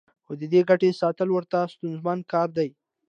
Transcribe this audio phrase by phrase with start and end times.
[0.25, 2.69] خو د دې ګټې ساتل ورته ستونزمن کار دی